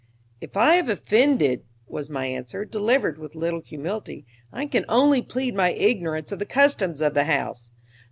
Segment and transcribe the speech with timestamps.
[0.39, 5.53] "If I have offended," was my answer, delivered with little humility, "I can only plead
[5.53, 7.69] my ignorance of the customs of the house."